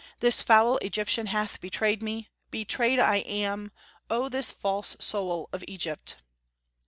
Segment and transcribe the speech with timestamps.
[0.19, 2.27] This foul Egyptian hath betrayed me....
[2.49, 3.71] Betray'd I am:
[4.09, 6.15] O this false soul of Egypt!"